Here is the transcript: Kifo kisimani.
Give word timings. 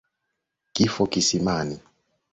Kifo 0.73 1.05
kisimani. 1.07 1.79